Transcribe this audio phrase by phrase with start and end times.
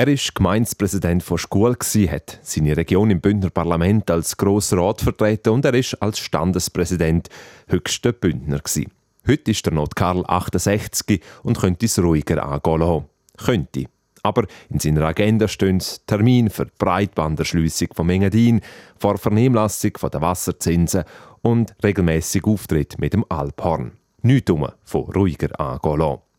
[0.00, 5.50] Er war Gemeindepräsident von Schkuhl, hat seine Region im Bündner Parlament als Grosser Rat vertreten
[5.50, 7.28] und er ist als Standespräsident
[7.68, 8.62] höchster Bündner.
[9.28, 13.04] Heute ist der Not Karl 68 und könnte es ruhiger angehen lassen.
[13.44, 13.84] Könnte.
[14.22, 18.62] Aber in seiner Agenda stehen Termin für die Breitbanderschliessung von Engadin,
[18.96, 21.04] vor Vernehmlassung von der Wasserzinsen
[21.42, 23.92] und regelmäßig Auftritt mit dem Alphorn.
[24.22, 24.50] Nichts
[24.82, 26.29] von ruhiger angehen lassen.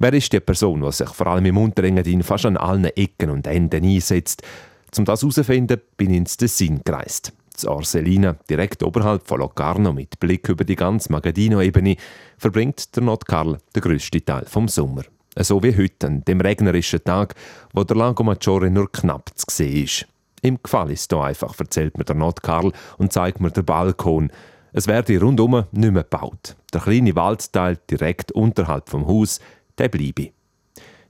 [0.00, 3.48] Wer ist die Person, die sich vor allem im Unterengadin fast an allen Ecken und
[3.48, 4.42] Enden einsetzt?
[4.96, 7.32] Um das herauszufinden, bin ich ins Tessin gereist.
[7.52, 11.96] Das Arselina, direkt oberhalb von Locarno mit Blick über die ganze Magadino-Ebene,
[12.38, 15.02] verbringt der Notkarl den grössten Teil vom Sommer.
[15.36, 17.34] So wie heute, an dem regnerischen Tag,
[17.72, 20.06] wo der Lago Maggiore nur knapp zu sehen ist.
[20.42, 24.30] Im Gefall ist hier einfach, erzählt mir der Notkarl und zeigt mir den Balkon.
[24.72, 26.54] Es werde rundum nicht mehr gebaut.
[26.72, 29.40] Der kleine Waldteil direkt unterhalb vom Haus
[29.78, 30.30] der bleibe.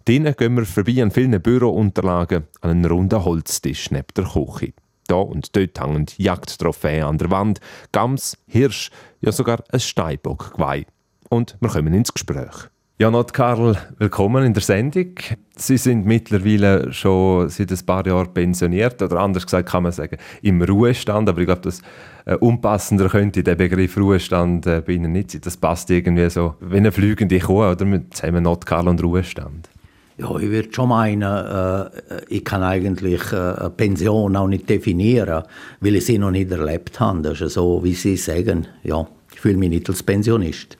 [0.04, 4.72] Drinnen gehen wir vorbei an vielen Bürounterlagen an einen runden Holztisch neben der Küche.
[5.06, 7.60] Da und dort hängen Jagdtrophäen an der Wand,
[7.92, 10.86] Gams, Hirsch, ja sogar ein Steinbockgeweih.
[11.28, 12.68] Und wir kommen ins Gespräch.
[13.00, 15.14] Ja, Not Karl, willkommen in der Sendung.
[15.54, 20.16] Sie sind mittlerweile schon seit ein paar Jahren pensioniert, oder anders gesagt kann man sagen,
[20.42, 21.80] im Ruhestand, aber ich glaube, das
[22.24, 25.42] äh, unpassender könnte der Begriff Ruhestand äh, bei Ihnen nicht sein.
[25.44, 27.86] Das passt irgendwie so wie eine fliegende Kuh, oder?
[28.10, 29.68] Zusammen Not Karl und Ruhestand.
[30.16, 31.90] Ja, ich würde schon meinen, äh,
[32.28, 35.44] ich kann eigentlich äh, Pension auch nicht definieren,
[35.80, 37.22] weil ich sie noch nicht erlebt habe.
[37.22, 38.66] Das ist so, wie Sie sagen.
[38.82, 40.76] Ja, ich fühle mich nicht als Pensionist.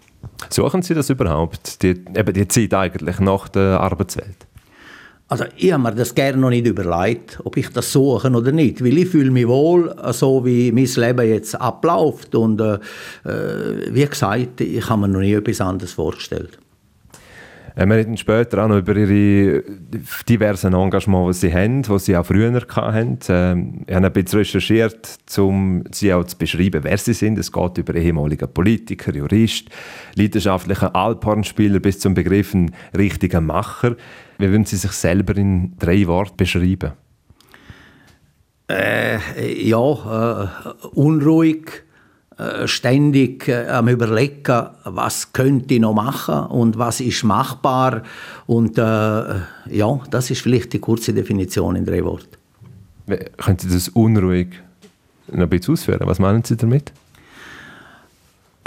[0.50, 4.46] Suchen Sie das überhaupt, die, eben die Zeit eigentlich nach der Arbeitswelt?
[5.30, 8.82] Also ich habe mir das gerne noch nicht überlegt, ob ich das suche oder nicht,
[8.82, 12.78] weil ich fühle mich wohl, so wie mein Leben jetzt abläuft und äh,
[13.24, 16.58] äh wie gesagt, ich habe mir noch nie etwas anderes vorgestellt.
[17.78, 19.62] Äh, wir reden später auch noch über Ihre
[20.28, 23.18] diversen Engagements, die Sie haben, die Sie auch früher hatten.
[23.28, 27.38] Ähm, ich habe ein bisschen recherchiert, um Sie auch zu beschreiben, wer Sie sind.
[27.38, 29.68] Es geht über ehemalige Politiker, Jurist,
[30.16, 32.52] leidenschaftliche Alphornspieler bis zum Begriff
[32.96, 33.94] richtiger Macher.
[34.38, 36.92] Wie würden Sie sich selber in drei Worten beschreiben?
[38.68, 39.18] Äh,
[39.68, 41.87] ja, äh, unruhig, äh,
[42.66, 48.02] ständig äh, am überlegen, was könnte ich noch machen und was ist machbar.
[48.46, 52.36] Und äh, ja, das ist vielleicht die kurze Definition in drei Worten.
[53.38, 54.48] Können Sie das unruhig
[55.32, 56.00] noch ein bisschen ausführen?
[56.04, 56.92] Was meinen Sie damit?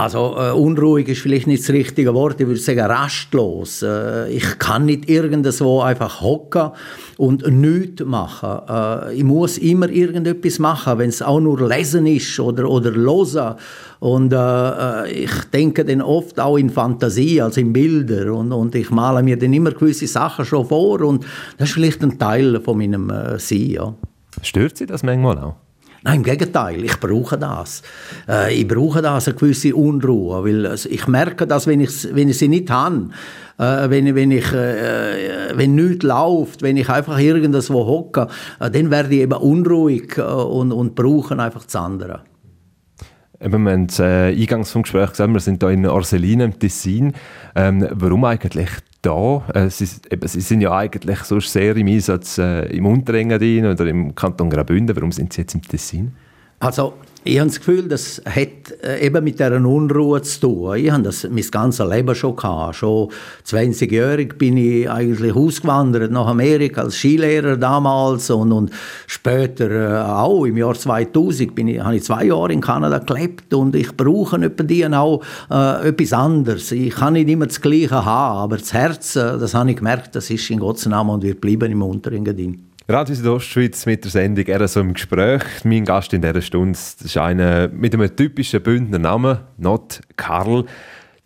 [0.01, 3.83] Also äh, unruhig ist vielleicht nicht das richtige Wort, ich würde sagen rastlos.
[3.83, 6.71] Äh, ich kann nicht irgendwo einfach hocken
[7.17, 8.61] und nichts machen.
[8.67, 13.57] Äh, ich muss immer irgendetwas machen, wenn es auch nur lesen ist oder, oder hören.
[13.99, 18.33] Und äh, ich denke dann oft auch in Fantasie, also in Bilder.
[18.33, 21.27] Und, und ich male mir dann immer gewisse Sachen schon vor und
[21.59, 23.69] das ist vielleicht ein Teil von meinem äh, Sein.
[23.69, 23.93] Ja.
[24.41, 25.55] Stört Sie das manchmal auch?
[26.03, 27.83] Nein, im Gegenteil, ich brauche das.
[28.27, 32.27] Äh, ich brauche das, eine gewisse Unruhe, weil also ich merke das, wenn ich, wenn
[32.27, 33.09] ich sie nicht habe,
[33.59, 38.27] äh, wenn, wenn, ich, äh, wenn nichts läuft, wenn ich einfach irgendwo hocke,
[38.59, 42.21] äh, dann werde ich eben unruhig äh, und, und brauche einfach das andere.
[43.43, 47.13] Eben, wir haben äh, eingangs vom Gespräch gesagt, wir sind hier in Orselin im Tessin.
[47.55, 48.69] Ähm, warum eigentlich
[49.01, 49.43] da?
[49.53, 53.87] Äh, Sie, eben, Sie, sind ja eigentlich sonst sehr im Einsatz äh, im Unterengadin oder
[53.87, 54.95] im Kanton Graubünden.
[54.95, 56.13] Warum sind Sie jetzt im Tessin?
[56.59, 56.93] Also
[57.23, 58.49] ich habe das Gefühl, das hat
[58.83, 60.75] äh, eben mit dieser Unruhe zu tun.
[60.77, 62.77] Ich habe das mein ganzes Leben schon gehabt.
[62.77, 63.09] Schon
[63.45, 68.71] 20-jährig bin ich eigentlich ausgewandert nach Amerika als Skilehrer damals und, und
[69.05, 73.53] später äh, auch im Jahr 2000 bin ich, habe ich zwei Jahre in Kanada gelebt
[73.53, 75.21] und ich brauche etwa auch
[75.51, 76.71] äh, etwas anderes.
[76.71, 80.15] Ich kann nicht immer das Gleiche haben, aber das Herz, äh, das habe ich gemerkt,
[80.15, 82.70] das ist in Gottes Namen und wird bleiben im Unterengadin.
[82.87, 85.43] Radio Südostschweiz mit der Sendung «Er so im Gespräch».
[85.63, 90.65] Mein Gast in dieser Stunde ist einer mit einem typischen Bündner Namen, Not Karl.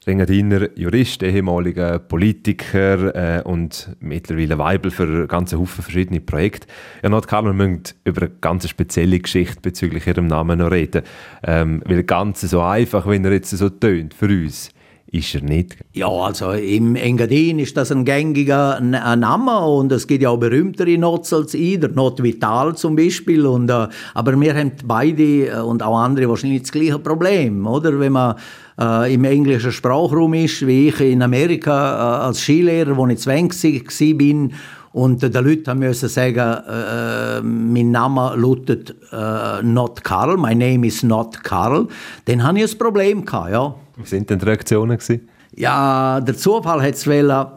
[0.06, 6.68] Engadiner Jurist, ehemaliger Politiker äh, und mittlerweile Weibel für ganz Haufen verschiedene Projekte.
[7.02, 11.03] Ja, Not Karl, wir müssen über eine ganz spezielle Geschichte bezüglich ihrem Namen noch reden.
[11.41, 14.70] Ähm, weil ganz so einfach, wenn er jetzt so tönt für uns,
[15.11, 15.78] ist er nicht.
[15.93, 20.97] Ja, also im Engadin ist das ein gängiger Name und es gibt ja auch berühmtere
[20.97, 23.46] Nots als ich, der Not Vital zum Beispiel.
[23.46, 27.99] Und, äh, aber wir haben beide äh, und auch andere wahrscheinlich das gleiche Problem, oder?
[27.99, 28.35] Wenn man
[28.79, 33.85] äh, im englischen Sprachraum ist, wie ich in Amerika äh, als Skilehrer, wo ich 20
[33.85, 34.49] war,
[34.96, 40.56] und äh, die Leute müssen sagen, äh, äh, mein Name lautet äh, Not Karl, my
[40.56, 41.88] name is not Karl.
[42.24, 43.26] Dann hatte ich ein Problem.
[43.26, 43.76] Gehabt, ja.
[43.97, 44.97] Wie waren denn die Reaktionen?
[44.97, 45.28] Gewesen?
[45.58, 47.09] Ja, der Zufall hat es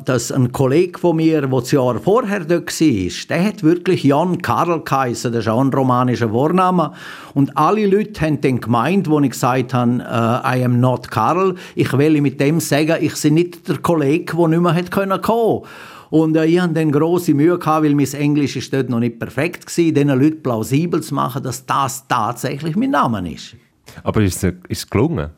[0.04, 4.42] dass ein Kollege von mir, der das Jahr vorher dort war, der hat wirklich Jan
[4.42, 6.92] Karl geheißen, das ist auch ein romanischer Vorname.
[7.34, 11.54] Und alle Leute haben dann gemeint, wo ich gesagt habe, uh, I am not Karl,
[11.76, 15.22] ich will mit dem sagen, ich bin nicht der Kollege, der nicht mehr hat kommen
[15.22, 15.68] konnte.
[16.10, 19.18] Und äh, ich hatte dann grosse Mühe, gehabt, weil mein Englisch ist dort noch nicht
[19.18, 23.56] perfekt war, diesen Leuten plausibel zu machen, dass das tatsächlich mein Name ist.
[24.02, 25.30] Aber ist es, ist es gelungen?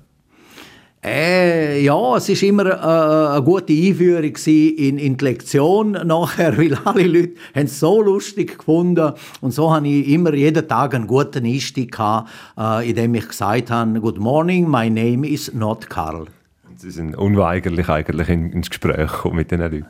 [1.03, 6.75] Äh, ja, es war immer äh, eine gute Einführung in, in die Lektion nachher, weil
[6.85, 11.07] alle Leute haben es so lustig gefunden und so hatte ich immer jeden Tag einen
[11.07, 12.29] guten Einstieg gehabt,
[12.59, 16.27] äh, in dem ich gesagt habe, Good morning, my name is not Karl.
[16.81, 19.87] Sie sind unweigerlich eigentlich ins Gespräch mit diesen Leuten.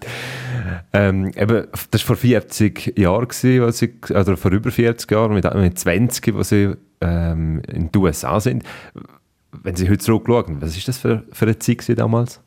[0.93, 5.55] Ähm, eben, das war vor 40 Jahren, gewesen, Sie, oder vor über 40 Jahren, mit,
[5.55, 8.65] mit 20, wo Sie ähm, in den USA sind
[9.53, 12.41] wenn Sie heute zurückschauen, was ist das für, für eine Zeit damals?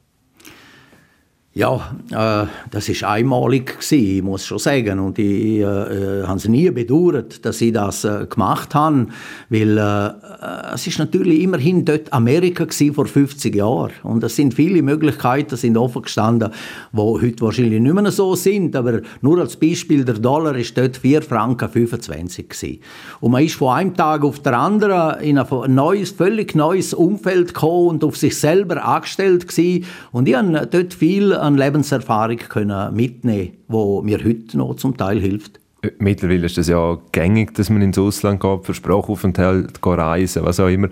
[1.56, 4.98] Ja, äh, das ist einmalig gewesen, ich muss schon sagen.
[4.98, 9.06] Und ich äh, äh habe es nie bedauert, dass ich das äh, gemacht habe,
[9.50, 13.92] weil äh, äh, es ist natürlich immerhin dort Amerika gewesen, vor 50 Jahren.
[14.02, 16.50] Und es sind viele Möglichkeiten sind offen gestanden,
[16.92, 18.76] die heute wahrscheinlich nicht mehr so sind.
[18.76, 22.80] Aber nur als Beispiel, der Dollar ist dort 4 Franken 25 gewesen.
[23.20, 27.54] Und man ist von einem Tag auf den anderen in ein neues, völlig neues Umfeld
[27.54, 29.86] gekommen und auf sich selber angestellt gewesen.
[30.12, 35.20] Und ich habe dort viel an Lebenserfahrung können mitnehmen wo mir heute noch zum Teil
[35.20, 35.60] hilft.
[36.00, 40.70] Mittlerweile ist es ja gängig, dass man ins Ausland geht, für Sprachaufenthalt, reisen, was auch
[40.70, 40.88] immer.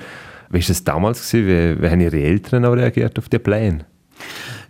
[0.49, 1.33] Wie war es damals?
[1.33, 3.85] Wie, wie haben Ihre Eltern auch reagiert auf diese Pläne?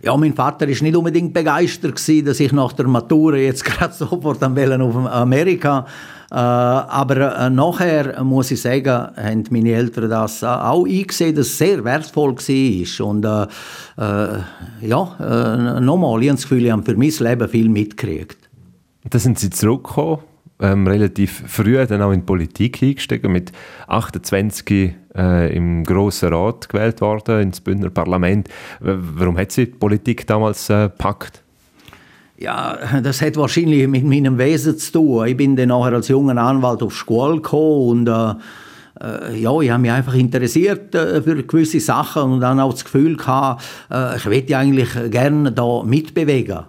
[0.02, 3.94] Ja, mein Vater ist nicht unbedingt begeistert gewesen, dass ich nach der Matura jetzt gerade
[3.94, 5.86] sofort am auf Amerika
[6.32, 11.48] äh, aber äh, nachher muss ich sagen, haben meine Eltern das äh, auch eingesehen, dass
[11.48, 13.06] es sehr wertvoll war.
[13.06, 13.42] Und äh,
[13.98, 14.38] äh,
[14.80, 18.38] ja, äh, nochmal, ich habe das Gefühl, ich habe für mein Leben viel mitgekriegt.
[19.10, 20.20] Da sind Sie zurückgekommen,
[20.62, 23.52] ähm, relativ früh dann auch in die Politik eingestiegen, mit
[23.88, 28.48] 28 äh, im Grossen Rat gewählt worden, ins Bündner Parlament.
[28.80, 31.42] Warum hat Sie die Politik damals gepackt?
[32.38, 35.26] Ja, das hat wahrscheinlich mit meinem Wesen zu tun.
[35.26, 38.34] Ich bin dann nachher als junger Anwalt auf Schule gekommen und äh,
[39.00, 42.84] äh, ja, ich habe mich einfach interessiert äh, für gewisse Sachen und dann auch das
[42.84, 46.60] Gefühl gehabt, äh, ich möchte eigentlich gerne da mitbewegen.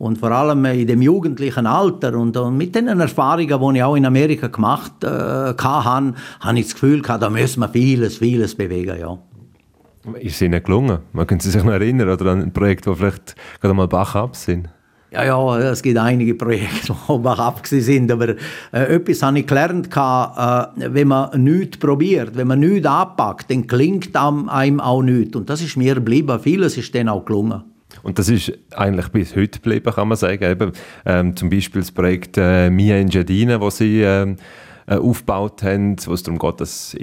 [0.00, 3.96] Und vor allem in dem jugendlichen Alter und, und mit den Erfahrungen, die ich auch
[3.96, 8.54] in Amerika gemacht äh, hatte, habe ich das Gefühl gehabt, da müssen wir vieles, vieles
[8.54, 9.18] bewegen, ja.
[10.18, 11.00] Ist es Ihnen gelungen?
[11.12, 14.14] Man können Sie sich noch erinnern oder an ein Projekt, das vielleicht gerade mal Bach
[14.14, 14.70] ab sind?
[15.10, 18.36] Ja, ja, es gibt einige Projekte, die ab sind, aber
[18.72, 23.66] äh, etwas habe ich gelernt, äh, wenn man nichts probiert, wenn man nichts anpackt, dann
[23.66, 25.36] klingt einem auch nichts.
[25.36, 26.40] Und das ist mir geblieben.
[26.40, 27.64] Vieles ist dann auch gelungen.
[28.02, 30.44] Und das ist eigentlich bis heute geblieben, kann man sagen.
[30.44, 30.72] Eben,
[31.04, 34.36] ähm, zum Beispiel das Projekt äh, Mia Engiadina, wo Sie ähm,
[34.86, 36.96] äh, aufgebaut haben, wo es darum geht, dass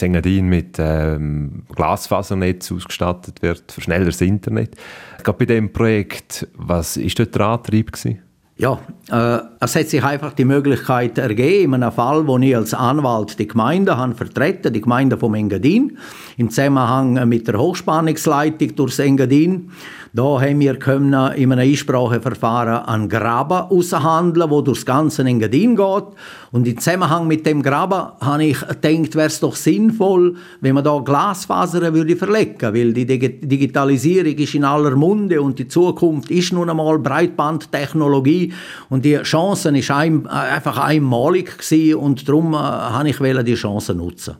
[0.00, 4.76] Engadin mit ähm, Glasfasernetz ausgestattet wird für schnelleres Internet.
[5.22, 7.92] Gerade bei diesem Projekt, was war dort der Antrieb?
[7.92, 8.18] Gewesen?
[8.56, 8.78] Ja,
[9.10, 13.38] äh, es hat sich einfach die Möglichkeit ergeben, in einem Fall, wo ich als Anwalt
[13.38, 15.96] die Gemeinde habe vertreten, die Gemeinde vom Engadin,
[16.36, 19.70] im Zusammenhang mit der Hochspannungsleitung durchs Engadin.
[20.14, 26.04] Da haben wir in einem Einspracheverfahren einen Graben aushandeln, wo durchs ganze Engadin geht.
[26.50, 30.84] Und im Zusammenhang mit dem Graben habe ich gedacht, wäre es doch sinnvoll, wenn man
[30.84, 36.52] da Glasfasern würde verlegen, weil die Digitalisierung ist in aller Munde und die Zukunft ist
[36.52, 38.52] nun einmal Breitbandtechnologie
[38.90, 44.36] und die Chance ist einfach einmalig gewesen und darum äh, habe ich die Chance nutzen.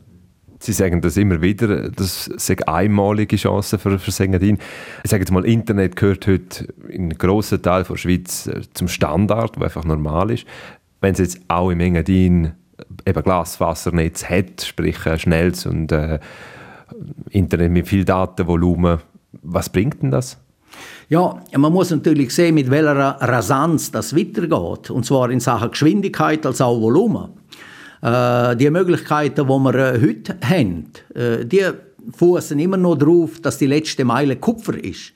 [0.63, 4.59] Sie sagen das immer wieder, das sind einmalige Chancen für, für Sengadin.
[5.03, 9.57] Ich sage jetzt mal, Internet gehört heute in grossen Teil der Schweiz äh, zum Standard,
[9.57, 10.47] der einfach normal ist.
[11.01, 12.53] Wenn es jetzt auch im Engadin
[13.05, 16.21] eben Glasfasernetz hat, sprich äh, schnelles und äh,
[17.31, 19.01] Internet mit viel Datenvolumen,
[19.43, 20.39] was bringt denn das?
[21.09, 24.91] Ja, man muss natürlich sehen, mit welcher Rasanz das weitergeht.
[24.91, 27.42] Und zwar in Sachen Geschwindigkeit als auch Volumen.
[28.03, 31.71] Äh, die Möglichkeiten, die wir äh, heute haben, äh, die
[32.11, 35.13] fußen immer noch darauf, dass die letzte Meile Kupfer ist.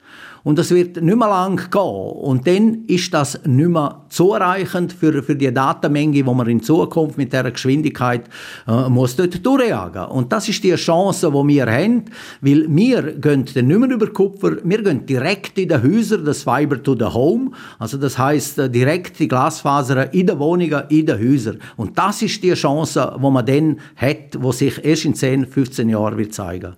[0.46, 1.80] Und das wird nicht mehr lang gehen.
[1.80, 7.18] Und dann ist das nicht mehr zureichend für, für die Datenmenge, die man in Zukunft
[7.18, 8.28] mit dieser Geschwindigkeit
[8.68, 10.04] äh, muss dort durchjagen.
[10.04, 12.04] Und das ist die Chance, die wir haben,
[12.42, 16.44] weil wir gehen dann nicht mehr über Kupfer, wir gehen direkt in die Häuser, das
[16.44, 17.50] Fiber to the Home,
[17.80, 21.58] also das heißt äh, direkt die Glasfasern in den Wohnungen, in den Häusern.
[21.76, 25.88] Und das ist die Chance, die man dann hat, die sich erst in 10, 15
[25.88, 26.76] Jahren wird zeigen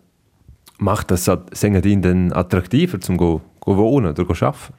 [0.81, 4.75] Macht das Sengadin denn attraktiver zum go, go wohnen oder arbeiten?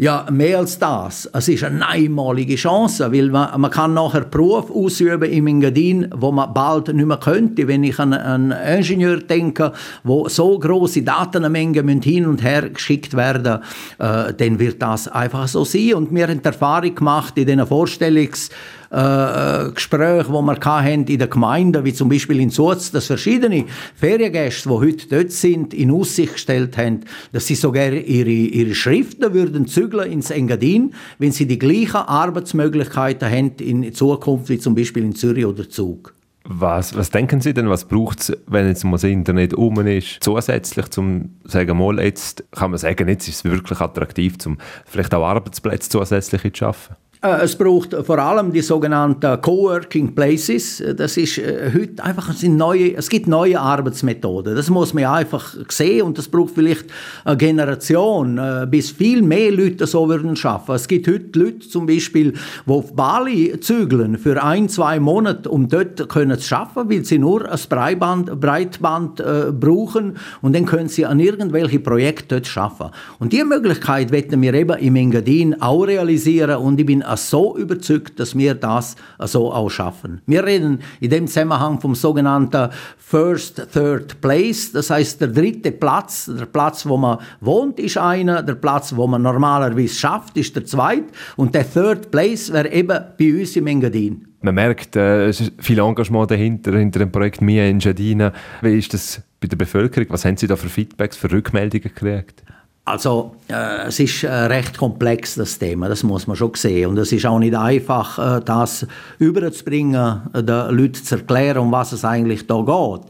[0.00, 1.28] Ja, mehr als das.
[1.32, 6.30] Es ist eine einmalige Chance, weil man, man kann nachher Beruf ausüben im Engadin, wo
[6.30, 7.66] man bald nicht mehr könnte.
[7.66, 9.72] Wenn ich an einen Ingenieur denke,
[10.04, 13.58] wo so große Datenmengen hin und her geschickt werden,
[13.98, 15.94] äh, dann wird das einfach so sein.
[15.94, 18.50] Und wir haben die Erfahrung gemacht in diesen Vorstellungs
[18.90, 23.64] äh, Gespräche, die wir hatten in der Gemeinde, wie zum Beispiel in Suz, dass verschiedene
[23.94, 27.00] Feriengäste, die heute dort sind, in Aussicht gestellt haben,
[27.32, 33.30] dass sie sogar ihre, ihre Schriften würden zügeln ins Engadin, wenn sie die gleichen Arbeitsmöglichkeiten
[33.30, 36.14] haben in Zukunft wie zum Beispiel in Zürich oder Zug.
[36.50, 40.16] Was, was denken Sie denn, was braucht es, wenn jetzt mal das Internet um ist,
[40.20, 45.12] zusätzlich zum sagen, mal, jetzt kann man sagen, jetzt ist es wirklich attraktiv, um vielleicht
[45.12, 46.96] auch Arbeitsplätze zusätzlich zu schaffen?
[47.20, 50.82] Äh, es braucht vor allem die sogenannten Coworking Places.
[50.96, 54.54] Das ist äh, heute einfach es sind neue, es gibt neue Arbeitsmethoden.
[54.54, 56.84] Das muss man einfach sehen und das braucht vielleicht
[57.24, 60.76] eine Generation, äh, bis viel mehr Leute so würden schaffen.
[60.76, 62.34] Es gibt heute Leute zum Beispiel,
[62.66, 67.18] die auf Bali zügeln für ein, zwei Monate, um dort können zu schaffen, weil sie
[67.18, 72.90] nur ein Breitband, Breitband äh, brauchen und dann können sie an irgendwelche Projekte dort schaffen.
[73.18, 78.20] Und diese Möglichkeit werden wir eben im Engadin auch realisieren und ich bin so überzeugt,
[78.20, 80.20] dass wir das so auch schaffen.
[80.26, 86.26] Wir reden in dem Zusammenhang vom sogenannten First Third Place, das heißt der dritte Platz,
[86.26, 90.64] der Platz, wo man wohnt, ist einer, der Platz, wo man normalerweise schafft, ist der
[90.64, 94.26] zweite und der Third Place wäre eben bei uns im Engadin.
[94.40, 98.32] Man merkt, äh, es ist viel Engagement dahinter, hinter dem Projekt Mia in Jadina.
[98.62, 100.06] Wie ist das bei der Bevölkerung?
[100.10, 102.44] Was haben Sie da für Feedbacks, für Rückmeldungen gekriegt?
[102.88, 106.88] Also äh, es ist äh, recht komplex, das Thema, das muss man schon sehen.
[106.88, 108.86] Und es ist auch nicht einfach, äh, das
[109.18, 113.02] überzubringen, äh, den Leuten zu erklären, um was es eigentlich da geht.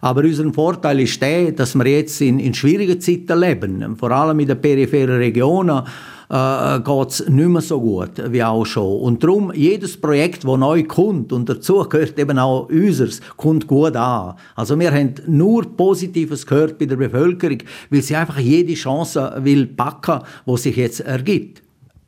[0.00, 4.38] Aber unser Vorteil ist der, dass wir jetzt in, in schwierigen Zeiten leben, vor allem
[4.38, 5.82] in den peripheren Regionen
[6.30, 9.00] äh, geht es nicht mehr so gut wie auch schon.
[9.00, 13.96] Und darum, jedes Projekt, das neu kommt, und dazu gehört eben auch unseres, kommt gut
[13.96, 14.34] an.
[14.54, 17.58] Also wir haben nur Positives gehört bei der Bevölkerung,
[17.90, 21.62] weil sie einfach jede Chance will packen, die sich jetzt ergibt.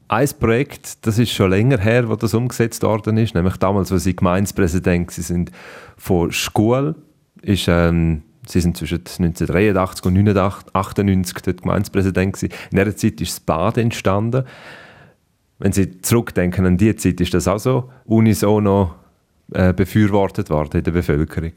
[0.08, 4.04] Ein Projekt, das ist schon länger her, wo das umgesetzt worden ist, nämlich damals, als
[4.04, 5.50] Sie Gemeindepräsident sind
[5.96, 6.94] von Schule,
[7.42, 12.42] ist ähm, Sie sind zwischen 1983 und 1998 dort Gemeindepräsident.
[12.42, 14.44] In dieser Zeit ist das Bad entstanden.
[15.58, 18.94] Wenn Sie zurückdenken an diese Zeit, ist das auch so unisono
[19.52, 21.52] äh, befürwortet worden in der Bevölkerung?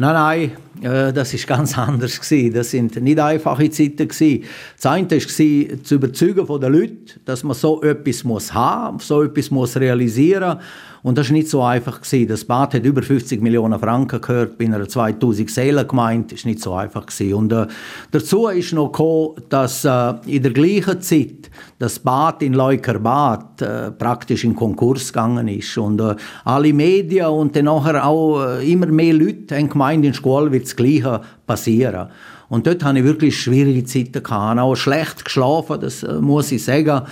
[0.00, 2.54] Nein, nein, äh, das ist ganz anders gewesen.
[2.54, 4.44] Das sind nicht einfache Zeiten gewesen.
[4.76, 9.24] Das eine war zu überzeugen von den Leuten, dass man so etwas muss haben, so
[9.24, 10.60] etwas muss realisieren
[11.02, 12.00] und das war nicht so einfach.
[12.00, 12.28] Gewesen.
[12.28, 16.32] Das Bad hat über 50 Millionen Franken gehört, bei einer 2000 Seelen gemeint.
[16.32, 17.06] Das war nicht so einfach.
[17.06, 17.34] Gewesen.
[17.34, 17.66] Und äh,
[18.10, 23.90] dazu ist noch gekommen, dass äh, in der gleichen Zeit das Bad in Leukerbad äh,
[23.92, 25.76] praktisch in Konkurs gegangen ist.
[25.78, 30.12] Und äh, alle Medien und dann nachher auch äh, immer mehr Leute haben gemeint, in
[30.12, 32.08] der Schule wird das Gleiche passieren.
[32.48, 34.22] Und dort hatte ich wirklich schwierige Zeiten.
[34.24, 37.02] Ich habe auch schlecht geschlafen, das äh, muss ich sagen.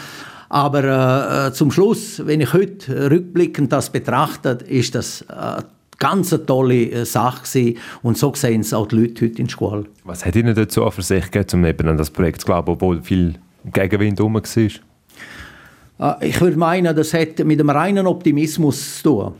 [0.49, 5.63] Aber äh, äh, zum Schluss, wenn ich heute rückblickend das betrachte, ist das äh,
[5.99, 7.79] ganz eine tolle äh, Sache gewesen.
[8.03, 9.85] und so sehen es auch die Leute heute in der Schule.
[10.05, 13.03] Was hat Ihnen dazu für sich gegeben, um eben an das Projekt zu glauben, obwohl
[13.03, 13.35] viel
[13.73, 14.43] Gegenwind herum war?
[16.21, 19.33] Ich würde meinen, das hat mit einem reinen Optimismus zu tun.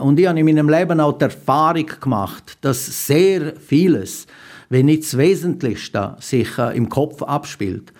[0.00, 4.26] Und ich habe in meinem Leben auch die Erfahrung gemacht, dass sehr vieles,
[4.70, 7.92] wenn nicht das Wesentlichste, sich im Kopf abspielt.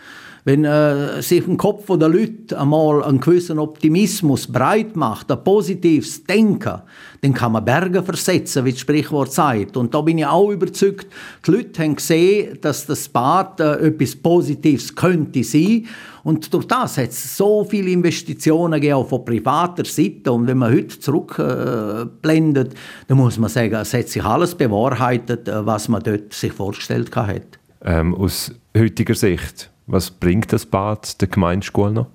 [0.46, 6.22] Wenn äh, sich im Kopf der Leute einmal einen gewissen Optimismus breit macht, ein positives
[6.22, 6.82] Denken,
[7.20, 9.76] dann kann man Berge versetzen, wie das Sprichwort sagt.
[9.76, 11.08] Und da bin ich auch überzeugt,
[11.44, 15.86] die Leute haben gesehen, dass das Bad äh, etwas Positives könnte sein.
[16.22, 20.30] Und durch das hat es so viele Investitionen gegeben, auch von privater Seite.
[20.30, 22.76] Und wenn man heute zurückblendet, äh,
[23.08, 27.16] dann muss man sagen, es hat sich alles bewahrheitet, äh, was man dort sich vorgestellt
[27.16, 27.58] hat.
[27.84, 32.06] Ähm, aus heutiger Sicht, was bringt das Bad der Gemeindeschule noch?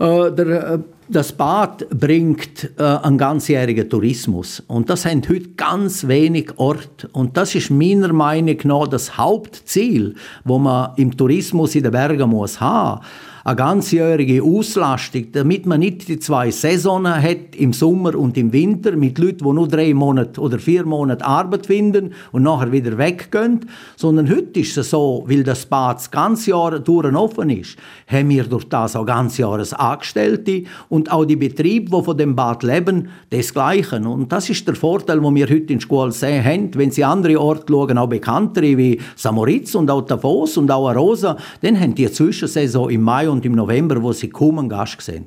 [0.00, 0.78] Äh, äh,
[1.08, 4.62] das Bad bringt äh, einen ganzjährigen Tourismus.
[4.66, 7.08] Und das haben heute ganz wenig Orte.
[7.12, 10.14] Und das ist meiner Meinung nach das Hauptziel,
[10.44, 13.02] wo man im Tourismus in den Bergen muss haben
[13.44, 18.92] eine ganzjährige Auslastung, damit man nicht die zwei Saisonen hat, im Sommer und im Winter,
[18.92, 23.66] mit Leuten, die nur drei Monate oder vier Monate Arbeit finden und nachher wieder weggehen,
[23.96, 28.28] sondern heute ist es so, weil das Bad das ganze Jahr durch offen ist, haben
[28.28, 32.62] wir durch das auch ganz Jahres Angestellte und auch die Betriebe, die von dem Bad
[32.62, 34.06] leben, desgleichen.
[34.06, 36.70] Und das ist der Vorteil, den wir heute in der Schule sehen haben.
[36.74, 41.36] Wenn Sie andere Orte schauen, auch bekanntere wie Samoritz und auch Tafos und auch Arosa,
[41.60, 45.26] dann haben die Zwischensaison im Mai und im November, wo sie kaum Gast sind.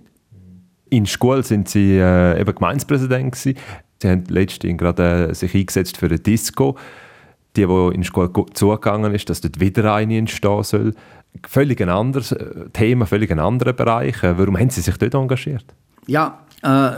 [0.89, 3.57] In Schule sind Sie äh, eben Gemeindepräsident gewesen.
[4.01, 6.77] Sie haben letztens gerade äh, sich eingesetzt für eine Disco.
[7.55, 10.93] Die, die in Schule zugegangen ist, dass dort wieder eine entstehen soll.
[11.47, 14.21] Völlig ein anderes äh, Thema, völlig ein anderer Bereich.
[14.23, 15.65] Äh, warum haben Sie sich dort engagiert?
[16.07, 16.39] Ja,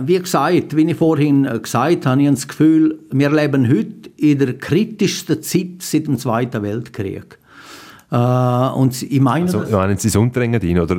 [0.02, 4.40] wie gesagt, wie ich vorhin gesagt habe, ich habe das Gefühl, wir leben heute in
[4.40, 7.38] der kritischsten Zeit seit dem Zweiten Weltkrieg.
[8.10, 10.96] Äh, und ich meine, also, meinen Sie Unterengadin oder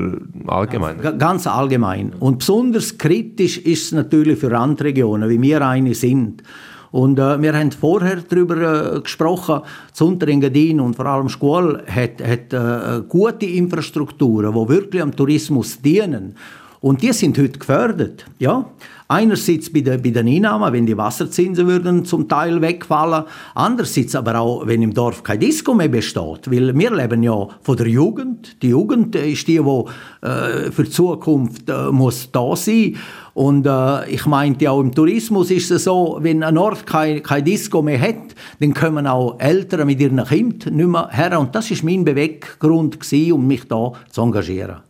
[0.46, 1.18] allgemein?
[1.18, 2.12] Ganz allgemein.
[2.20, 6.42] Und besonders kritisch ist es natürlich für Randregionen, wie wir eine sind.
[6.90, 9.60] Und äh, wir haben vorher darüber äh, gesprochen,
[9.90, 15.80] das Unterengadin und vor allem Schule hat, hat äh, gute Infrastrukturen, die wirklich am Tourismus
[15.80, 16.34] dienen.
[16.80, 18.24] Und die sind heute gefördert.
[18.38, 18.66] Ja?
[19.08, 23.24] Einerseits bei, der, bei den Einnahmen, wenn die Wasserzinsen würden zum Teil wegfallen.
[23.54, 26.50] Andererseits aber auch, wenn im Dorf kein Disco mehr besteht.
[26.50, 28.62] Weil wir leben ja von der Jugend.
[28.62, 32.96] Die Jugend ist die, die äh, für die Zukunft äh, muss da sein
[33.38, 37.44] und äh, ich meinte auch im Tourismus ist es so, wenn ein Ort kein, kein
[37.44, 41.38] Disco mehr hat, dann kommen auch Eltern mit ihren Kindern nicht mehr her.
[41.38, 44.87] Und das ist mein Beweggrund gewesen, um mich da zu engagieren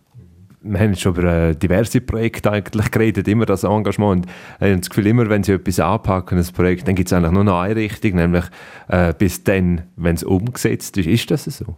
[0.61, 4.27] wir haben schon über äh, diverse Projekte eigentlich geredet, immer das Engagement.
[4.27, 7.12] Und ich habe das Gefühl, immer wenn sie etwas anpacken, ein Projekt, dann gibt es
[7.12, 8.45] eigentlich nur noch eine Richtung, nämlich
[8.88, 11.07] äh, bis dann, wenn es umgesetzt ist.
[11.07, 11.77] Ist das so?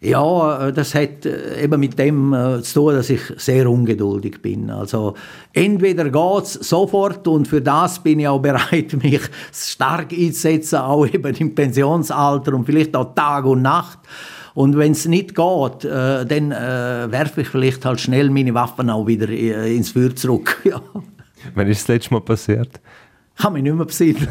[0.00, 4.70] Ja, äh, das hat äh, eben mit dem zu tun, dass ich sehr ungeduldig bin.
[4.70, 5.14] Also
[5.52, 9.20] entweder geht es sofort und für das bin ich auch bereit, mich
[9.52, 13.98] stark einzusetzen, auch eben im Pensionsalter und vielleicht auch Tag und Nacht.
[14.54, 18.88] Und wenn es nicht geht, äh, dann äh, werfe ich vielleicht halt schnell meine Waffen
[18.88, 20.60] auch wieder äh, ins Feuer zurück.
[20.64, 20.80] ja.
[21.54, 22.80] Wann ist das letzte Mal passiert?
[23.36, 24.28] Kann mich nicht mehr besinnen.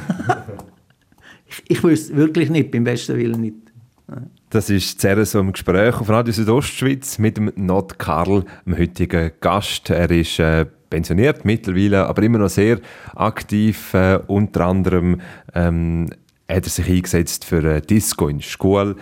[1.45, 3.55] ich, ich wüsste wirklich nicht, beim besten Willen nicht.
[4.49, 9.31] Das ist zuerst so im Gespräch auf Radio Südostschweiz mit dem Not Karl, dem heutigen
[9.41, 9.89] Gast.
[9.89, 12.79] Er ist äh, pensioniert mittlerweile, aber immer noch sehr
[13.15, 13.93] aktiv.
[13.93, 15.21] Äh, unter anderem
[15.53, 16.09] ähm,
[16.47, 18.95] hat er sich eingesetzt für äh, Disco in der Schule.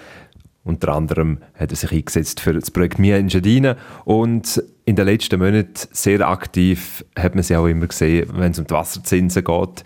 [0.63, 5.39] Unter anderem hat er sich eingesetzt für das Projekt Mia Engadina und in den letzten
[5.39, 9.84] Monaten sehr aktiv hat man sie auch immer gesehen, wenn es um die Wasserzinsen geht.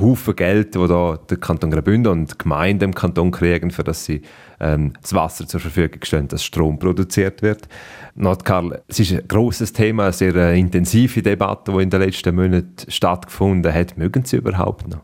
[0.00, 4.04] Haufen Geld, wo da der Kanton Graubünden und die Gemeinden im Kanton kriegen, für dass
[4.04, 4.22] sie
[4.58, 7.68] ähm, das Wasser zur Verfügung stellen, dass Strom produziert wird.
[8.14, 12.34] Nordkarl, es ist ein großes Thema, eine sehr äh, intensive Debatte, die in den letzten
[12.34, 13.96] Monaten stattgefunden hat.
[13.96, 15.02] Mögen Sie überhaupt noch?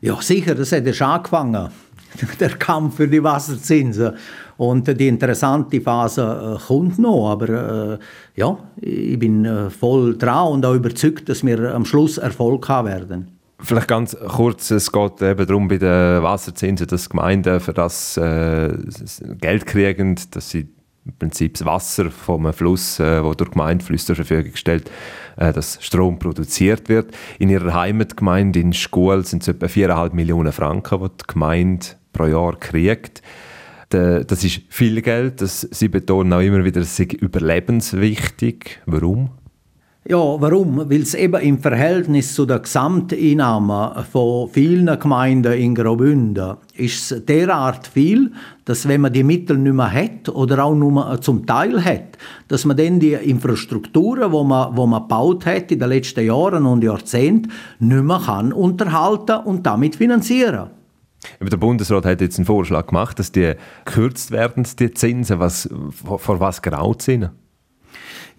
[0.00, 1.70] Ja, sicher, das hat ja schon angefangen
[2.40, 4.12] der Kampf für die Wasserzinsen.
[4.56, 7.98] Und die interessante Phase äh, kommt noch, aber äh,
[8.34, 12.88] ja, ich bin äh, voll dran und auch überzeugt, dass wir am Schluss Erfolg haben
[12.88, 13.38] werden.
[13.60, 18.70] Vielleicht ganz kurz, es geht eben darum bei den Wasserzinsen, dass Gemeinden für das äh,
[19.40, 20.68] Geld kriegen, dass sie
[21.04, 24.90] im Prinzip das Wasser vom Fluss, äh, wo durch Gemeindeflüsse zur Verfügung gestellt,
[25.36, 27.12] äh, dass Strom produziert wird.
[27.38, 32.26] In ihrer Heimatgemeinde in Schkuhl sind es etwa 4,5 Millionen Franken, die die Gemeinde pro
[32.26, 33.22] Jahr kriegt.
[33.90, 35.40] Das ist viel Geld.
[35.40, 38.80] Das, sie betonen auch immer wieder, es sei überlebenswichtig.
[38.86, 39.30] Warum?
[40.10, 40.78] Ja, warum?
[40.88, 47.86] Weil es eben im Verhältnis zu der Gesamteinnahme von vielen Gemeinden in Graubünden ist derart
[47.88, 48.32] viel,
[48.64, 52.16] dass wenn man die Mittel nicht mehr hat oder auch nur zum Teil hat,
[52.48, 56.64] dass man dann die Infrastrukturen, wo man, wo man gebaut hat in den letzten Jahren
[56.64, 60.70] und Jahrzehnten, nicht mehr kann unterhalten und damit finanzieren.
[61.40, 65.38] Der Bundesrat hat jetzt einen Vorschlag gemacht, dass die gekürzt werden, die Zinsen.
[65.38, 67.30] Was, vor was graut Ihnen?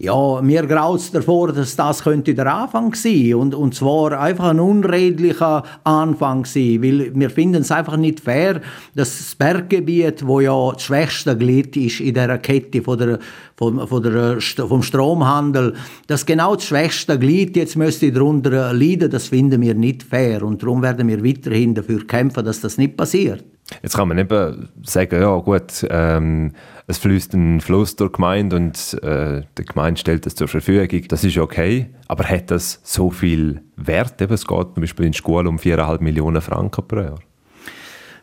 [0.02, 4.58] Ja, mir graut davor, dass das könnte der Anfang sein und und zwar einfach ein
[4.58, 8.62] unredlicher Anfang sein, weil wir finden es einfach nicht fair,
[8.94, 13.18] dass das Berggebiet, wo ja das schwächste Glied ist in der Kette von der,
[13.56, 15.74] von, von der, vom Stromhandel,
[16.06, 20.62] dass genau das schwächste Glied jetzt müsste darunter leiden, das finden wir nicht fair und
[20.62, 23.44] darum werden wir weiterhin dafür kämpfen, dass das nicht passiert.
[23.82, 26.52] Jetzt kann man eben sagen, ja gut, ähm,
[26.90, 31.02] es fließt ein Fluss durch die Gemeinde und äh, die Gemeinde stellt das zur Verfügung.
[31.08, 34.20] Das ist okay, aber hat das so viel Wert?
[34.20, 37.20] Eben, es geht zum Beispiel in Schule um 4,5 Millionen Franken pro Jahr.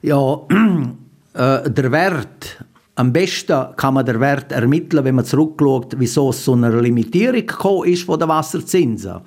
[0.01, 0.41] Ja,
[1.63, 2.63] äh, der Wert
[2.95, 7.45] am besten kann man den Wert ermitteln, wenn man zurückschaut, wieso es zu einer Limitierung
[7.45, 9.21] gekommen ist von den Wasserzinsen.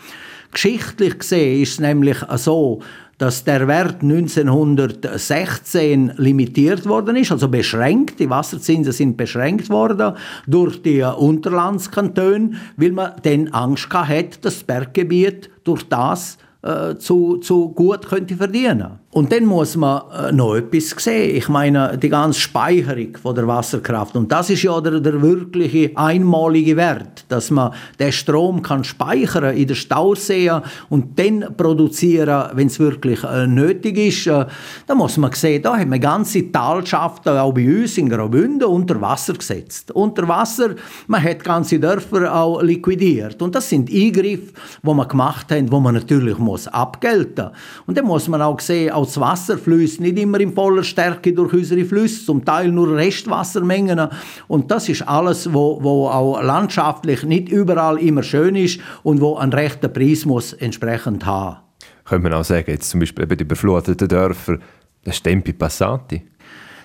[0.52, 2.80] Geschichtlich gesehen ist es nämlich so,
[3.20, 8.18] dass der Wert 1916 limitiert worden ist, also beschränkt.
[8.18, 10.14] Die Wasserzinsen sind beschränkt worden
[10.46, 17.36] durch die Unterlandskantone, weil man dann Angst hatte, dass das Berggebiet durch das äh, zu,
[17.36, 21.34] zu gut könnte verdienen und dann muss man äh, noch etwas sehen.
[21.34, 24.14] Ich meine, die ganze Speicherung von der Wasserkraft.
[24.14, 29.56] Und das ist ja der, der wirkliche einmalige Wert, dass man den Strom kann speichern
[29.56, 34.28] in den Stauseen und dann produzieren, wenn es wirklich äh, nötig ist.
[34.28, 34.46] Äh,
[34.86, 39.00] da muss man sehen, da haben wir ganze Talschaften, auch bei uns in Graubünden, unter
[39.00, 39.90] Wasser gesetzt.
[39.90, 40.76] Unter Wasser,
[41.08, 43.42] man hat ganze Dörfer auch liquidiert.
[43.42, 44.52] Und das sind Eingriffe,
[44.84, 47.50] die man gemacht haben, wo man natürlich muss abgelten.
[47.88, 51.32] Und dann muss man auch sehen, auch das Wasser fließt nicht immer in voller Stärke
[51.32, 54.08] durch unsere Flüsse, zum Teil nur Restwassermengen.
[54.48, 59.36] Und das ist alles, wo, wo auch landschaftlich nicht überall immer schön ist und wo
[59.36, 61.58] einen rechten Preis muss entsprechend haben.
[62.04, 64.58] Könnte man auch sagen, jetzt zum Beispiel die überfluteten Dörfer,
[65.04, 66.22] das ist Tempi Passati.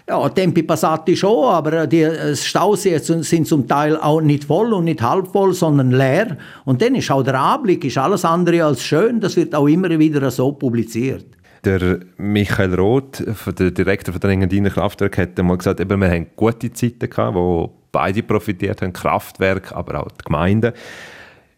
[0.08, 4.86] Ja, Tempi Passati schon, aber die äh, Stauseen sind zum Teil auch nicht voll und
[4.86, 6.38] nicht halb voll, sondern leer.
[6.64, 9.20] Und dann ist auch der Anblick ist alles andere als schön.
[9.20, 11.26] Das wird auch immer wieder so publiziert.
[11.66, 13.24] Der Michael Roth,
[13.58, 17.36] der Direktor von der Engadiner Kraftwerk, hat mal gesagt, eben, wir haben gute Zeiten gehabt,
[17.36, 20.74] wo beide profitiert haben, Kraftwerk, aber auch die Gemeinden.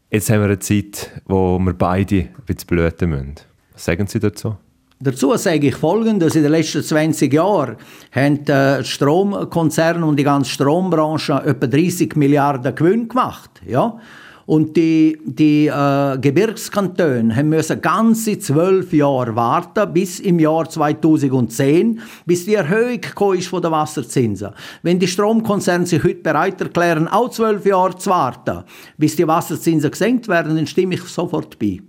[0.10, 3.36] Jetzt haben wir eine Zeit, wo wir beide ein blüten müssen.
[3.74, 4.56] Was sagen Sie dazu?
[5.00, 6.36] Dazu sage ich Folgendes.
[6.36, 7.76] In den letzten 20 Jahren
[8.12, 13.52] haben die Stromkonzerne und die ganze Strombranche etwa 30 Milliarden Gewinn gemacht.
[13.66, 14.00] Ja?
[14.48, 22.00] Und die, die äh, Gebirgskantone haben müssen ganze zwölf Jahre warten, bis im Jahr 2010,
[22.26, 24.52] bis die Erhöhung ist von den Wasserzinsen.
[24.84, 28.64] Wenn die Stromkonzerne sich heute bereit erklären, auch zwölf Jahre zu warten,
[28.98, 31.82] bis die Wasserzinsen gesenkt werden, dann stimme ich sofort bei.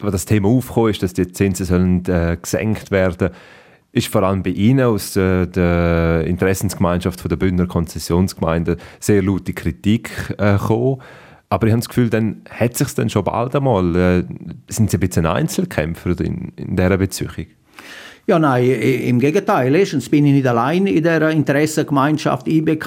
[0.00, 3.30] Als das Thema aufgekommen ist, dass die Zinsen sollen, äh, gesenkt werden
[3.90, 10.10] ist vor allem bei Ihnen aus äh, der Interessensgemeinschaft der Bündner Konzessionsgemeinden sehr laute Kritik
[10.36, 11.00] äh, gekommen.
[11.48, 14.24] Aber ich habe das Gefühl, dann hat sich dann schon bald einmal, äh,
[14.68, 17.46] sind Sie ein bisschen Einzelkämpfer in, in dieser Beziehung?
[18.26, 19.74] Ja, nein, im Gegenteil.
[19.74, 22.86] Erstens bin ich nicht allein in der Interessengemeinschaft IBK.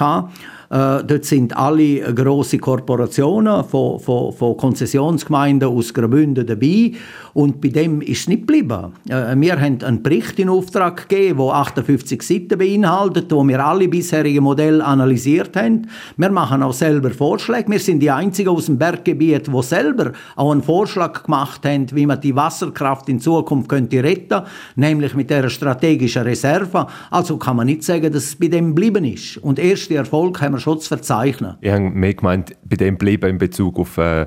[0.70, 6.92] Äh, dort sind alle große Korporationen von, von, von Konzessionsgemeinden aus Graubünden dabei
[7.38, 8.94] und bei dem ist es nicht geblieben.
[9.08, 13.86] Äh, wir haben einen Bericht in Auftrag gegeben, der 58 Seiten beinhaltet, wo wir alle
[13.86, 15.86] bisherigen Modelle analysiert haben.
[16.16, 17.70] Wir machen auch selber Vorschläge.
[17.70, 22.06] Wir sind die Einzigen aus dem Berggebiet, die selber auch einen Vorschlag gemacht haben, wie
[22.06, 24.42] man die Wasserkraft in Zukunft könnte retten,
[24.74, 26.88] nämlich mit der strategischen Reserve.
[27.08, 29.36] Also kann man nicht sagen, dass es bei dem geblieben ist.
[29.36, 31.54] Und erste Erfolg haben wir schon zu verzeichnen.
[31.60, 34.26] Ich habe mehr gemeint, bei dem bleiben in Bezug auf äh,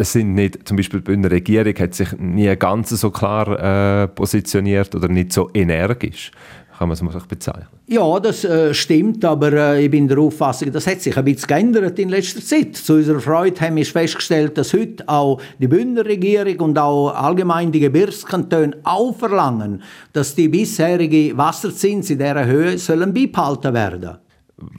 [0.00, 4.08] es sind nicht, zum Beispiel die Bündner Regierung hat sich nie ganz so klar äh,
[4.08, 6.32] positioniert oder nicht so energisch
[6.80, 7.66] kann man es mal bezeichnen.
[7.88, 11.48] Ja, das äh, stimmt, aber äh, ich bin der Auffassung, das hat sich ein bisschen
[11.48, 12.74] geändert in letzter Zeit.
[12.74, 17.70] Zu unserer Freude haben wir festgestellt, dass heute auch die Bündner Regierung und auch allgemein
[17.70, 19.82] die Gebirgskantone auch verlangen,
[20.14, 24.16] dass die bisherige Wasserzins in dieser Höhe sollen beibehalten werden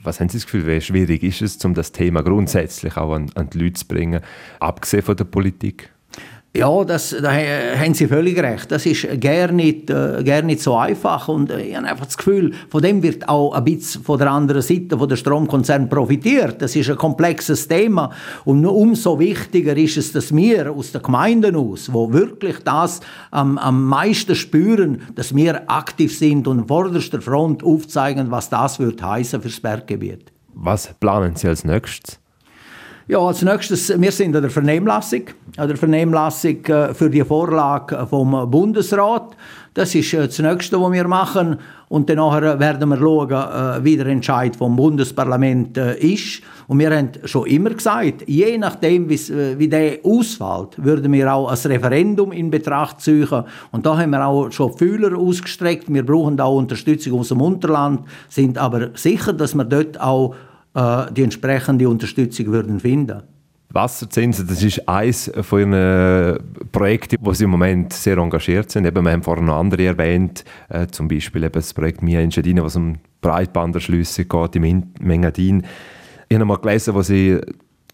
[0.02, 3.30] was haben Sie das Gefühl, wie schwierig ist es, um das Thema grundsätzlich auch an,
[3.34, 4.20] an die Leute zu bringen,
[4.60, 5.90] abgesehen von der Politik?
[6.54, 8.70] Ja, das, da haben Sie völlig recht.
[8.70, 11.26] Das ist gar nicht, äh, gar nicht so einfach.
[11.28, 14.30] Und äh, ich habe einfach das Gefühl, von dem wird auch ein bisschen von der
[14.30, 16.60] anderen Seite, von der Stromkonzern profitiert.
[16.60, 18.10] Das ist ein komplexes Thema.
[18.44, 23.56] Und umso wichtiger ist es, dass wir aus den Gemeinden aus, wo wirklich das am,
[23.56, 29.40] am meisten spüren, dass wir aktiv sind und vorderster Front aufzeigen, was das wird heißen
[29.40, 30.30] fürs Berggebiet.
[30.52, 32.21] Was planen Sie als nächstes?
[33.08, 35.22] Ja, als nächstes, wir sind an der Vernehmlassung,
[35.56, 39.36] an der Vernehmlassung äh, für die Vorlage vom Bundesrat.
[39.74, 41.58] Das ist äh, das Nächste, was wir machen.
[41.88, 42.18] Und dann
[42.60, 46.42] werden wir schauen, äh, wie der Entscheid vom Bundesparlament ist.
[46.68, 51.58] Und wir haben schon immer gesagt, je nachdem, wie der ausfällt, würden wir auch ein
[51.58, 53.28] Referendum in Betracht ziehen.
[53.72, 55.92] Und da haben wir auch schon Fühler ausgestreckt.
[55.92, 60.36] Wir brauchen auch Unterstützung aus dem Unterland, sind aber sicher, dass wir dort auch
[60.74, 63.22] äh, die entsprechende Unterstützung würden finden.
[63.74, 66.38] Wasserzinsen, das ist eines von Ihren
[66.72, 68.84] Projekten, wo Sie im Moment sehr engagiert sind.
[68.84, 72.62] Eben, wir haben vorhin noch andere erwähnt, äh, zum Beispiel eben das Projekt Mia Enschedina,
[72.62, 75.64] was um Breitbanderschlüsse geht im Mengadin.
[76.28, 77.38] Ich habe mal gelesen, wo Sie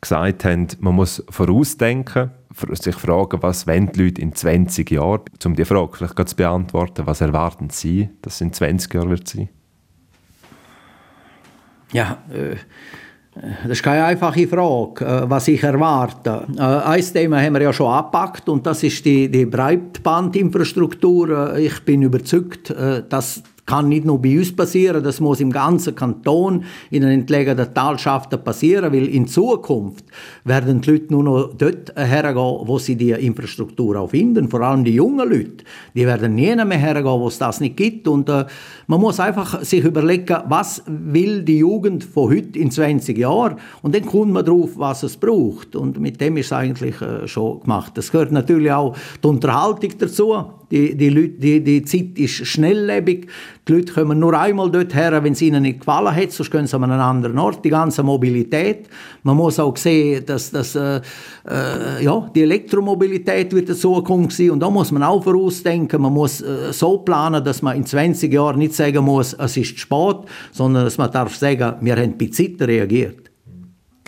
[0.00, 2.30] gesagt haben, man muss vorausdenken,
[2.72, 7.06] sich fragen, was wollen die Leute in 20 Jahren, um die Frage vielleicht zu beantworten,
[7.06, 9.48] was erwarten Sie, dass es in 20 Jahren wird sein?
[11.92, 12.56] Ja, äh,
[13.62, 16.46] das ist keine einfache Frage, äh, was ich erwarte.
[16.56, 21.56] Äh, ein Thema haben wir ja schon abgepackt und das ist die, die Breitbandinfrastruktur.
[21.56, 22.74] Ich bin überzeugt,
[23.08, 27.74] dass kann nicht nur bei uns passieren, das muss im ganzen Kanton in den entlegenen
[27.74, 30.06] Talschaften passieren, weil in Zukunft
[30.44, 34.84] werden die Leute nur noch dort hergehen, wo sie die Infrastruktur auch finden, vor allem
[34.84, 35.64] die jungen Leute.
[35.94, 38.46] Die werden nie mehr hergehen, wo es das nicht gibt und äh,
[38.86, 43.94] man muss einfach sich überlegen, was will die Jugend von heute in 20 Jahren und
[43.94, 47.60] dann kommt man drauf, was es braucht und mit dem ist es eigentlich äh, schon
[47.60, 47.92] gemacht.
[47.96, 50.34] Das gehört natürlich auch die Unterhaltung dazu.
[50.70, 53.26] Die, die, Leute, die, die Zeit ist schnelllebig.
[53.66, 56.66] Die Leute kommen nur einmal dort her, wenn es ihnen nicht gefallen hat, sonst gehen
[56.66, 57.64] sie an einen anderen Ort.
[57.64, 58.88] Die ganze Mobilität.
[59.22, 61.00] Man muss auch sehen, dass, dass äh,
[61.48, 64.50] äh, ja, die Elektromobilität wird in Zukunft sein.
[64.50, 66.02] Und da muss man auch vorausdenken.
[66.02, 69.78] Man muss äh, so planen, dass man in 20 Jahren nicht sagen muss, es ist
[69.78, 70.16] spät,
[70.52, 73.28] sondern dass man darf sagen, wir haben bei Zeit reagiert.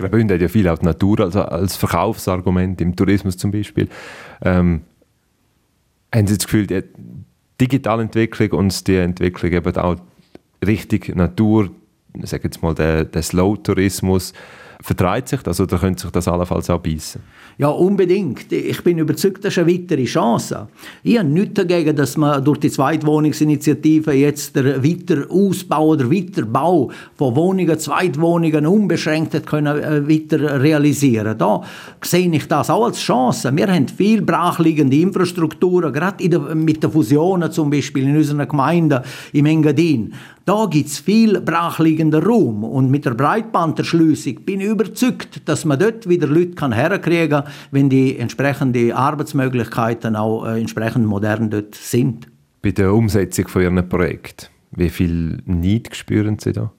[0.01, 3.89] Graubünden hat ja viel auch die Natur als, als Verkaufsargument, im Tourismus zum Beispiel.
[4.43, 4.83] Ähm,
[6.15, 6.83] haben Sie das Gefühl, die
[7.61, 9.97] digitale Entwicklung und die Entwicklung eben auch
[10.67, 11.71] richtig Natur,
[12.15, 14.33] ich sage jetzt mal der, der Slow-Tourismus,
[14.83, 17.21] vertreibt sich das oder könnte sich das allenfalls auch beißen?
[17.59, 18.51] Ja, unbedingt.
[18.53, 20.69] Ich bin überzeugt, das ist eine weitere Chance.
[21.03, 27.37] Ich habe nichts dagegen, dass man durch die Zweitwohnungsinitiative jetzt der Weiterausbau oder Weiterbau von
[27.37, 31.37] Wohnungen, Zweitwohnungen unbeschränkt hat können, äh, weiter realisieren.
[31.37, 31.63] Da
[32.03, 33.55] sehe ich das auch als Chance.
[33.55, 39.01] Wir haben viel brachliegende Infrastrukturen, gerade der, mit den Fusionen zum Beispiel in unseren Gemeinden
[39.33, 40.15] im Engadin.
[40.51, 42.65] Da gibt es viel brachliegender Raum.
[42.65, 47.89] Und mit der Breitbanderschließung bin ich überzeugt, dass man dort wieder Leute herkriegen kann, wenn
[47.89, 52.27] die entsprechenden Arbeitsmöglichkeiten auch äh, entsprechend modern dort sind.
[52.63, 56.73] Bei der Umsetzung von Ihrem Projekt, wie viel Neid spüren Sie da?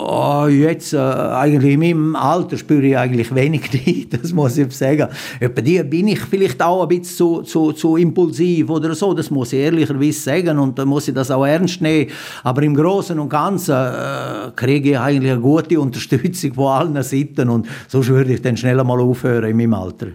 [0.00, 4.70] Oh, jetzt, äh, eigentlich in meinem Alter spüre ich eigentlich wenig Neid, das muss ich
[4.76, 5.08] sagen.
[5.40, 9.30] Bei dir bin ich vielleicht auch ein bisschen zu, zu, zu impulsiv oder so, das
[9.30, 12.10] muss ich ehrlicherweise sagen und da muss ich das auch ernst nehmen.
[12.44, 17.48] Aber im Großen und Ganzen äh, kriege ich eigentlich eine gute Unterstützung von allen Seiten
[17.48, 20.08] und so würde ich dann schnell mal aufhören in meinem Alter.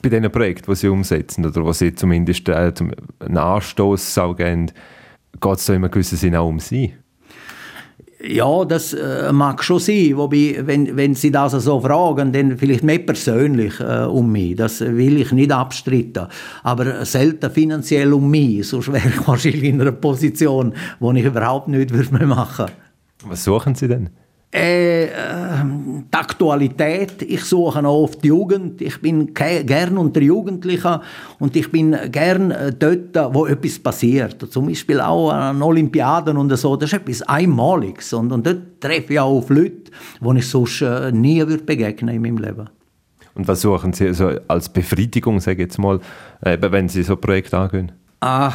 [0.00, 2.90] Bei diesen Projekten, die Sie umsetzen oder was Sie zumindest äh, zum
[3.20, 4.70] Anstoß geben,
[5.40, 6.94] geht es da in einem gewissen Sinne auch um Sie?
[8.26, 10.16] Ja, das äh, mag schon sein.
[10.16, 14.56] Wobei, wenn, wenn Sie das so fragen, dann vielleicht mehr persönlich äh, um mich.
[14.56, 16.28] Das will ich nicht abstreiten.
[16.62, 18.66] Aber selten finanziell um mich.
[18.68, 22.72] Sonst wäre ich wahrscheinlich in einer Position, wo ich überhaupt nichts mehr machen würde.
[23.26, 24.10] Was suchen Sie denn?
[24.54, 27.22] Äh, ähm, die Aktualität.
[27.22, 28.80] Ich suche auch oft die Jugend.
[28.80, 31.00] Ich bin gern unter Jugendlichen
[31.40, 34.40] und ich bin gern äh, dort, wo etwas passiert.
[34.52, 36.76] Zum Beispiel auch an Olympiaden und so.
[36.76, 38.12] Das ist etwas Einmaliges.
[38.12, 39.90] Und, und dort treffe ich auch auf Leute,
[40.20, 42.70] die ich sonst äh, nie würde begegnen in meinem Leben.
[43.34, 45.98] Und was suchen Sie also als Befriedigung, sage ich jetzt mal,
[46.40, 47.90] wenn Sie so ein Projekt angehen?
[48.20, 48.52] Ah,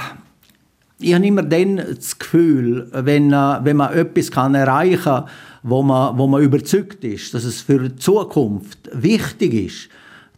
[1.00, 5.26] ich habe immer dann das Gefühl, wenn, wenn man etwas kann erreichen kann,
[5.64, 9.90] wo man, wo man überzeugt ist, dass es für die Zukunft wichtig ist,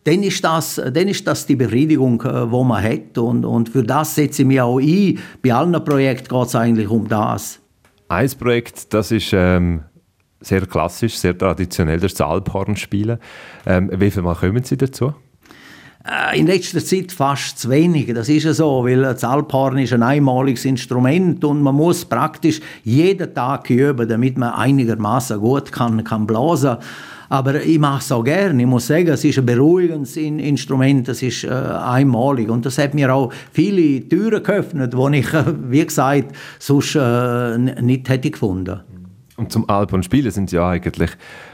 [0.03, 3.17] dann ist das, dann ist das die Befriedigung, die äh, man hat.
[3.17, 5.19] Und, und für das setze ich mich auch ein.
[5.43, 7.59] Bei allen Projekten geht es eigentlich um das.
[8.07, 9.83] Ein Projekt, das ist ähm,
[10.39, 13.19] sehr klassisch, sehr traditionell, das ist das Alphornspielen.
[13.65, 15.13] Ähm, wie viel Mal kommen Sie dazu?
[16.03, 18.11] Äh, in letzter Zeit fast zu wenig.
[18.13, 22.59] Das ist ja so, weil das Alphorn ist ein einmaliges Instrument und man muss praktisch
[22.83, 26.77] jeden Tag üben, damit man einigermaßen gut kann, kann blasen.
[27.29, 28.59] Aber ich mache es auch gerne.
[28.59, 32.49] Ich muss sagen, es ist ein beruhigendes Instrument, es ist äh, einmalig.
[32.49, 37.57] Und das hat mir auch viele Türen geöffnet, die ich, äh, wie gesagt, sonst äh,
[37.57, 38.81] nicht hätte gefunden.
[39.37, 41.11] Und zum Alphorn spielen sind Sie ja eigentlich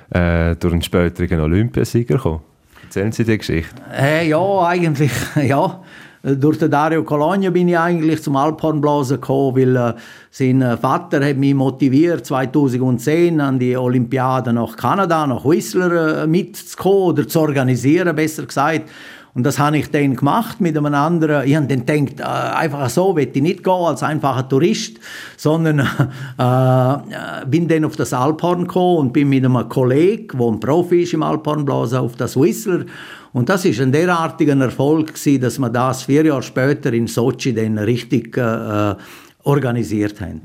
[0.10, 2.42] äh, durch einen späteren Olympiasieger gekommen.
[2.88, 3.76] Erzählen Sie die Geschichte.
[3.94, 5.12] Äh, ja, eigentlich,
[5.44, 5.82] ja.
[6.24, 9.94] Durch den Dario Cologna bin ich eigentlich zum Alphornblasen gekommen, weil äh,
[10.32, 16.28] sein äh, Vater hat mich motiviert, 2010 an die Olympiade nach Kanada, nach Whistler äh,
[16.28, 18.90] mitzukommen oder zu organisieren, besser gesagt.
[19.38, 21.48] Und das habe ich dann gemacht mit einem anderen.
[21.48, 25.00] Ich habe dann gedacht, äh, einfach so will ich nicht gehen als einfacher Tourist,
[25.38, 25.80] sondern
[26.40, 31.04] äh, bin dann auf das Alphorn gekommen und bin mit einem Kollegen, der ein Profi
[31.04, 32.86] ist im Alphornblasen, auf das Whistler.
[33.32, 37.54] Und das ist ein derartiger Erfolg gewesen, dass wir das vier Jahre später in Sochi
[37.54, 38.96] dann richtig äh,
[39.44, 40.42] organisiert haben.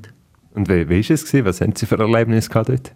[0.55, 1.33] Und wie, war es?
[1.47, 2.93] Was haben Sie für Erlebnisse gehabt dort?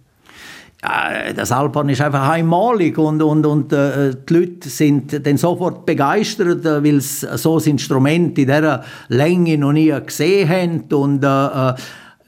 [0.82, 6.64] Das Alphorn ist einfach einmalig und, und, und äh, die Leute sind dann sofort begeistert,
[6.64, 11.70] äh, weil sie so ein Instrument in dieser Länge noch nie gesehen haben und äh,
[11.70, 11.74] äh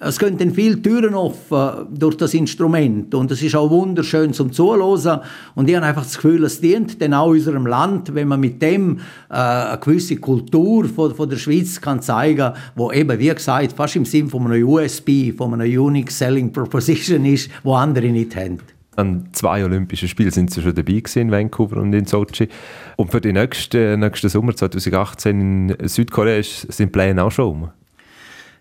[0.00, 5.20] es dann viele Türen offen durch das Instrument und es ist auch wunderschön zum Zuhören
[5.56, 8.62] und ich habe einfach das Gefühl, es dient dann auch unserem Land, wenn man mit
[8.62, 13.72] dem äh, eine gewisse Kultur von, von der Schweiz kann zeigen, wo eben, wie gesagt,
[13.72, 18.36] fast im Sinn von einem USB, von einer Unique Selling Proposition ist, wo andere nicht
[18.36, 18.58] haben.
[18.94, 22.48] An zwei Olympischen Spielen sind sie schon dabei in Vancouver und in Sochi.
[22.96, 27.68] Und für den nächsten, nächsten Sommer 2018 in Südkorea sind die Pläne auch schon um.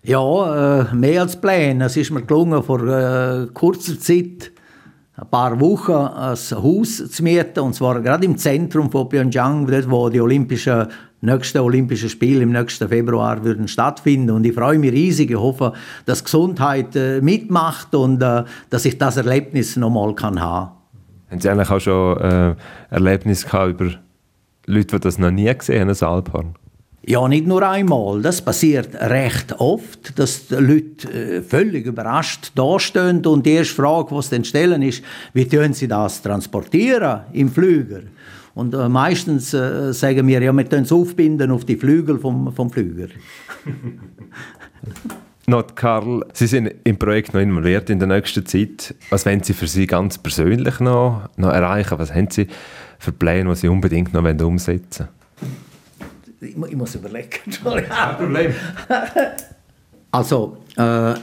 [0.08, 1.84] Ja, äh, mehr als Pläne.
[1.84, 4.52] Es ist mir gelungen, vor äh, kurzer Zeit,
[5.14, 9.90] ein paar Wochen, ein Haus zu mieten, und zwar gerade im Zentrum von Pyeongchang, dort,
[9.90, 10.86] wo die Olympischen,
[11.20, 14.30] nächsten Olympischen Spiele im nächsten Februar würden stattfinden.
[14.30, 15.30] Und ich freue mich riesig.
[15.30, 15.74] Ich hoffe,
[16.06, 20.70] dass Gesundheit äh, mitmacht und dass ich das Erlebnis nochmal kann haben.
[21.30, 22.54] Haben Sie eigentlich auch schon äh,
[22.88, 23.90] Erlebnisse gehabt über
[24.64, 26.54] Leute, die das noch nie gesehen haben, das Alphorn?
[27.08, 28.20] Ja, nicht nur einmal.
[28.20, 34.14] Das passiert recht oft, dass die Leute äh, völlig überrascht dastehen und die erste Frage,
[34.14, 38.00] die sie dann stellen, ist, wie tun sie das transportieren im Flüger?
[38.54, 42.52] Und äh, meistens äh, sagen wir, ja, wir können es aufbinden auf die Flügel vom,
[42.52, 43.06] vom Flüger.
[45.46, 48.94] Not Karl, Sie sind im Projekt noch involviert in der nächsten Zeit.
[49.08, 51.98] Was wollen Sie für Sie ganz persönlich noch, noch erreichen?
[51.98, 52.48] Was haben Sie
[52.98, 55.08] für Pläne, die Sie unbedingt noch umsetzen
[55.40, 55.67] wollen?
[56.40, 57.30] Ich, muss überlegen.
[57.64, 58.54] Kein Problem.
[60.10, 61.14] Also, äh,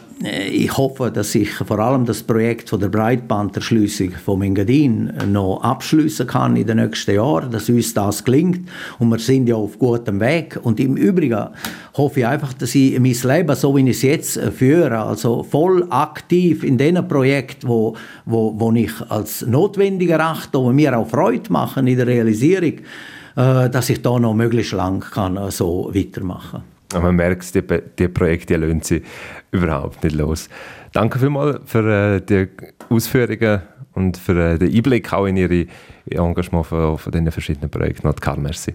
[0.49, 6.28] ich hoffe, dass ich vor allem das Projekt von der Breitbanderschließung von Engadin noch abschließen
[6.28, 8.69] kann in den nächsten Jahren, dass uns das gelingt.
[8.99, 10.60] Und wir sind ja auf gutem Weg.
[10.62, 11.47] Und im Übrigen
[11.95, 15.88] hoffe ich einfach, dass ich mein Leben, so wie ich es jetzt führe, also voll
[15.89, 21.51] aktiv in den Projekten, wo, wo, wo ich als notwendig erachte, wo mir auch Freude
[21.51, 22.84] machen in der Realisierung, äh,
[23.36, 27.04] dass ich da noch möglichst lang kann, äh, so weitermachen kann.
[27.04, 27.63] Man merkt, die,
[28.00, 29.04] die Projekte lösen sich
[29.52, 30.50] überhaupt nicht los.
[30.93, 32.48] Danke vielmals für äh, die
[32.89, 33.62] Ausführungen
[33.93, 35.65] und für den Einblick auch in Ihre
[36.10, 38.13] Engagement von, von diesen verschiedenen Projekten.
[38.15, 38.74] Karl, merci.